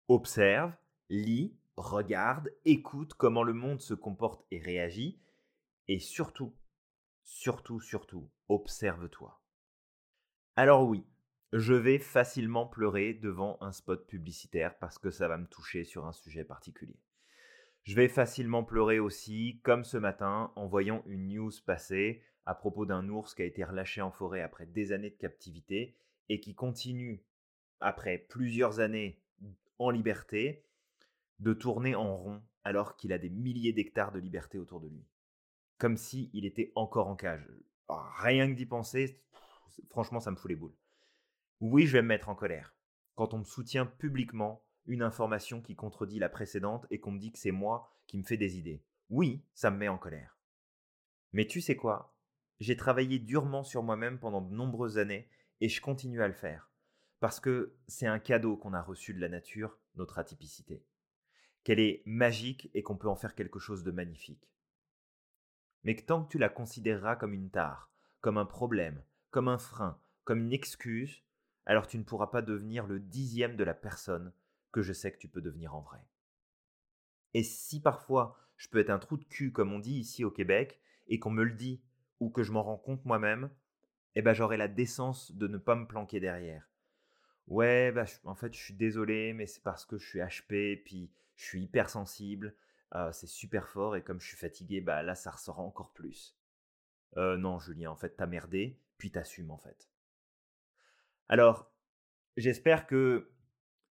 Observe, 0.08 0.74
lis, 1.08 1.56
regarde, 1.76 2.52
écoute 2.66 3.14
comment 3.14 3.44
le 3.44 3.54
monde 3.54 3.80
se 3.80 3.94
comporte 3.94 4.44
et 4.50 4.58
réagit. 4.58 5.18
Et 5.88 5.98
surtout, 5.98 6.54
surtout, 7.24 7.80
surtout, 7.80 8.28
observe-toi. 8.50 9.40
Alors 10.56 10.86
oui, 10.86 11.06
je 11.54 11.72
vais 11.72 11.98
facilement 11.98 12.66
pleurer 12.66 13.14
devant 13.14 13.56
un 13.62 13.72
spot 13.72 14.06
publicitaire 14.06 14.78
parce 14.78 14.98
que 14.98 15.10
ça 15.10 15.28
va 15.28 15.38
me 15.38 15.46
toucher 15.46 15.84
sur 15.84 16.04
un 16.04 16.12
sujet 16.12 16.44
particulier. 16.44 17.00
Je 17.84 17.96
vais 17.96 18.08
facilement 18.08 18.64
pleurer 18.64 19.00
aussi, 19.00 19.60
comme 19.64 19.82
ce 19.82 19.96
matin, 19.96 20.52
en 20.56 20.66
voyant 20.66 21.02
une 21.06 21.28
news 21.28 21.50
passer 21.64 22.22
à 22.46 22.54
propos 22.54 22.86
d'un 22.86 23.08
ours 23.08 23.34
qui 23.34 23.42
a 23.42 23.46
été 23.46 23.64
relâché 23.64 24.00
en 24.00 24.10
forêt 24.10 24.42
après 24.42 24.66
des 24.66 24.92
années 24.92 25.10
de 25.10 25.16
captivité 25.16 25.96
et 26.28 26.40
qui 26.40 26.54
continue, 26.54 27.24
après 27.80 28.18
plusieurs 28.18 28.80
années 28.80 29.20
en 29.78 29.90
liberté, 29.90 30.64
de 31.40 31.52
tourner 31.52 31.94
en 31.94 32.16
rond 32.16 32.42
alors 32.64 32.96
qu'il 32.96 33.12
a 33.12 33.18
des 33.18 33.30
milliers 33.30 33.72
d'hectares 33.72 34.12
de 34.12 34.20
liberté 34.20 34.58
autour 34.58 34.80
de 34.80 34.88
lui. 34.88 35.04
Comme 35.78 35.96
s'il 35.96 36.30
il 36.32 36.46
était 36.46 36.72
encore 36.76 37.08
en 37.08 37.16
cage. 37.16 37.48
Oh, 37.88 37.98
rien 38.18 38.48
que 38.48 38.56
d'y 38.56 38.66
penser, 38.66 39.20
franchement, 39.90 40.20
ça 40.20 40.30
me 40.30 40.36
fout 40.36 40.48
les 40.48 40.56
boules. 40.56 40.76
Oui, 41.60 41.86
je 41.86 41.92
vais 41.92 42.02
me 42.02 42.08
mettre 42.08 42.28
en 42.28 42.34
colère. 42.34 42.74
Quand 43.14 43.34
on 43.34 43.38
me 43.38 43.44
soutient 43.44 43.86
publiquement 43.86 44.64
une 44.86 45.02
information 45.02 45.60
qui 45.60 45.74
contredit 45.74 46.18
la 46.18 46.28
précédente 46.28 46.86
et 46.90 47.00
qu'on 47.00 47.12
me 47.12 47.18
dit 47.18 47.32
que 47.32 47.38
c'est 47.38 47.52
moi 47.52 47.96
qui 48.06 48.18
me 48.18 48.24
fais 48.24 48.36
des 48.36 48.58
idées. 48.58 48.82
Oui, 49.10 49.44
ça 49.54 49.70
me 49.70 49.78
met 49.78 49.88
en 49.88 49.98
colère. 49.98 50.38
Mais 51.32 51.46
tu 51.46 51.60
sais 51.60 51.76
quoi? 51.76 52.11
J'ai 52.62 52.76
travaillé 52.76 53.18
durement 53.18 53.64
sur 53.64 53.82
moi-même 53.82 54.20
pendant 54.20 54.40
de 54.40 54.54
nombreuses 54.54 54.96
années 54.96 55.28
et 55.60 55.68
je 55.68 55.80
continue 55.80 56.22
à 56.22 56.28
le 56.28 56.32
faire. 56.32 56.70
Parce 57.18 57.40
que 57.40 57.74
c'est 57.88 58.06
un 58.06 58.20
cadeau 58.20 58.56
qu'on 58.56 58.72
a 58.72 58.80
reçu 58.80 59.12
de 59.12 59.20
la 59.20 59.28
nature, 59.28 59.76
notre 59.96 60.20
atypicité. 60.20 60.86
Qu'elle 61.64 61.80
est 61.80 62.04
magique 62.06 62.70
et 62.72 62.84
qu'on 62.84 62.96
peut 62.96 63.08
en 63.08 63.16
faire 63.16 63.34
quelque 63.34 63.58
chose 63.58 63.82
de 63.82 63.90
magnifique. 63.90 64.48
Mais 65.82 65.96
tant 65.96 66.22
que 66.22 66.30
tu 66.30 66.38
la 66.38 66.48
considéreras 66.48 67.16
comme 67.16 67.34
une 67.34 67.50
tare, 67.50 67.90
comme 68.20 68.38
un 68.38 68.46
problème, 68.46 69.02
comme 69.32 69.48
un 69.48 69.58
frein, 69.58 70.00
comme 70.22 70.38
une 70.38 70.52
excuse, 70.52 71.24
alors 71.66 71.88
tu 71.88 71.98
ne 71.98 72.04
pourras 72.04 72.28
pas 72.28 72.42
devenir 72.42 72.86
le 72.86 73.00
dixième 73.00 73.56
de 73.56 73.64
la 73.64 73.74
personne 73.74 74.32
que 74.70 74.82
je 74.82 74.92
sais 74.92 75.10
que 75.10 75.18
tu 75.18 75.26
peux 75.26 75.42
devenir 75.42 75.74
en 75.74 75.80
vrai. 75.80 76.06
Et 77.34 77.42
si 77.42 77.82
parfois 77.82 78.38
je 78.56 78.68
peux 78.68 78.78
être 78.78 78.90
un 78.90 79.00
trou 79.00 79.16
de 79.16 79.24
cul, 79.24 79.50
comme 79.50 79.72
on 79.72 79.80
dit 79.80 79.98
ici 79.98 80.24
au 80.24 80.30
Québec, 80.30 80.80
et 81.08 81.18
qu'on 81.18 81.32
me 81.32 81.42
le 81.42 81.54
dit, 81.54 81.82
ou 82.22 82.30
que 82.30 82.42
je 82.42 82.52
m'en 82.52 82.62
rends 82.62 82.78
compte 82.78 83.04
moi-même, 83.04 83.50
eh 84.14 84.22
ben 84.22 84.32
j'aurai 84.32 84.56
la 84.56 84.68
décence 84.68 85.32
de 85.32 85.48
ne 85.48 85.58
pas 85.58 85.74
me 85.74 85.86
planquer 85.86 86.20
derrière. 86.20 86.70
Ouais, 87.48 87.90
bah, 87.90 88.04
en 88.24 88.36
fait, 88.36 88.54
je 88.54 88.62
suis 88.62 88.74
désolé, 88.74 89.32
mais 89.32 89.46
c'est 89.46 89.62
parce 89.62 89.84
que 89.84 89.98
je 89.98 90.06
suis 90.06 90.20
HP, 90.20 90.82
puis 90.84 91.10
je 91.34 91.44
suis 91.44 91.62
hypersensible, 91.64 92.54
c'est 93.10 93.26
super 93.26 93.68
fort, 93.68 93.96
et 93.96 94.02
comme 94.02 94.20
je 94.20 94.28
suis 94.28 94.36
fatigué, 94.36 94.80
bah 94.80 95.02
là, 95.02 95.14
ça 95.14 95.32
ressort 95.32 95.58
encore 95.58 95.92
plus. 95.92 96.38
Non, 97.16 97.58
Julien, 97.58 97.90
en 97.90 97.96
fait, 97.96 98.16
t'as 98.16 98.26
merdé, 98.26 98.78
puis 98.96 99.10
t'assumes, 99.10 99.50
en 99.50 99.58
fait. 99.58 99.88
Alors, 101.28 101.72
j'espère 102.36 102.86
que 102.86 103.32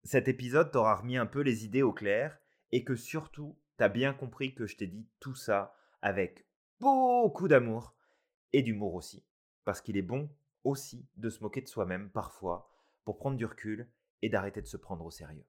cet 0.04 0.28
épisode 0.28 0.72
t'aura 0.72 0.96
remis 0.96 1.18
un 1.18 1.26
peu 1.26 1.42
les 1.42 1.66
idées 1.66 1.84
au 1.84 1.92
clair 1.92 2.40
et 2.72 2.84
que 2.86 2.96
surtout, 2.96 3.60
t'as 3.78 3.90
bien 3.90 4.14
compris 4.14 4.56
que 4.56 4.66
je 4.66 4.78
t'ai 4.78 4.88
dit 4.88 5.08
tout 5.20 5.36
ça 5.36 5.76
avec 6.02 6.46
beaucoup 6.80 7.48
d'amour 7.48 7.96
et 8.54 8.62
d'humour 8.62 8.94
aussi. 8.96 9.24
Parce 9.64 9.82
qu'il 9.82 9.98
est 9.98 10.02
bon 10.02 10.30
aussi 10.64 11.08
de 11.18 11.30
se 11.30 11.42
moquer 11.42 11.62
de 11.62 11.68
soi-même 11.68 12.10
parfois 12.10 12.70
pour 13.04 13.18
prendre 13.18 13.38
du 13.38 13.46
recul 13.46 13.90
et 14.22 14.30
d'arrêter 14.30 14.62
de 14.62 14.68
se 14.68 14.78
prendre 14.78 15.06
au 15.06 15.12
sérieux. 15.12 15.46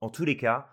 En 0.00 0.10
tous 0.10 0.24
les 0.24 0.36
cas, 0.36 0.70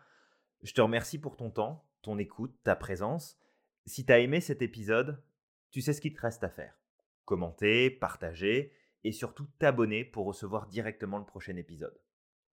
je 0.62 0.73
te 0.73 0.81
remercie 0.81 1.19
pour 1.19 1.38
ton 1.38 1.49
temps, 1.49 1.86
ton 2.01 2.17
écoute, 2.17 2.55
ta 2.63 2.75
présence. 2.75 3.39
Si 3.86 4.05
t'as 4.05 4.19
aimé 4.19 4.41
cet 4.41 4.62
épisode, 4.62 5.23
tu 5.71 5.81
sais 5.81 5.93
ce 5.93 6.01
qu'il 6.01 6.13
te 6.13 6.21
reste 6.21 6.43
à 6.43 6.49
faire. 6.49 6.77
Commenter, 7.25 7.89
partager 7.89 8.73
et 9.03 9.12
surtout 9.12 9.47
t'abonner 9.59 10.05
pour 10.05 10.25
recevoir 10.25 10.67
directement 10.67 11.17
le 11.17 11.25
prochain 11.25 11.55
épisode. 11.55 11.99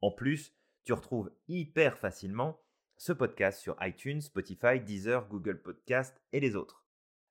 En 0.00 0.10
plus, 0.10 0.54
tu 0.84 0.92
retrouves 0.92 1.30
hyper 1.48 1.98
facilement 1.98 2.60
ce 2.96 3.12
podcast 3.12 3.60
sur 3.60 3.76
iTunes, 3.80 4.20
Spotify, 4.20 4.80
Deezer, 4.80 5.28
Google 5.28 5.62
Podcast 5.62 6.20
et 6.32 6.40
les 6.40 6.56
autres. 6.56 6.84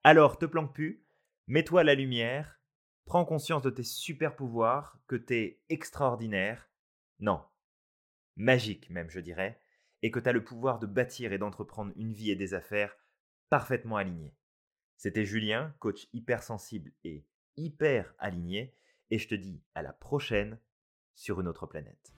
Alors, 0.03 0.37
te 0.37 0.45
planque 0.45 0.73
plus, 0.73 1.05
mets-toi 1.49 1.83
la 1.83 1.95
lumière, 1.95 2.61
prends 3.05 3.25
conscience 3.25 3.63
de 3.63 3.71
tes 3.71 3.83
super 3.83 4.35
pouvoirs, 4.35 5.01
que 5.07 5.15
tu 5.15 5.33
es 5.33 5.61
extraordinaire, 5.69 6.69
non, 7.19 7.43
magique 8.35 8.89
même 8.91 9.09
je 9.09 9.19
dirais, 9.19 9.59
et 10.03 10.11
que 10.11 10.19
tu 10.19 10.29
as 10.29 10.31
le 10.31 10.43
pouvoir 10.43 10.77
de 10.77 10.85
bâtir 10.85 11.33
et 11.33 11.39
d'entreprendre 11.39 11.91
une 11.95 12.13
vie 12.13 12.29
et 12.29 12.35
des 12.35 12.53
affaires 12.53 12.95
parfaitement 13.49 13.97
alignées. 13.97 14.35
C'était 14.95 15.25
Julien, 15.25 15.75
coach 15.79 16.07
hypersensible 16.13 16.93
et 17.03 17.25
hyper 17.57 18.13
aligné, 18.19 18.75
et 19.09 19.17
je 19.17 19.27
te 19.27 19.35
dis 19.35 19.63
à 19.73 19.81
la 19.81 19.91
prochaine 19.91 20.59
sur 21.15 21.41
une 21.41 21.47
autre 21.47 21.65
planète. 21.65 22.13